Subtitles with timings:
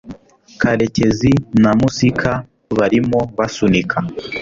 [0.61, 1.31] karecyezi
[1.61, 2.31] na Musika
[2.77, 3.97] barimo basunika